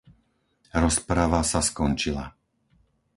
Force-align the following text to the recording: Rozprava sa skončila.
Rozprava 0.83 1.41
sa 1.51 1.59
skončila. 1.69 2.25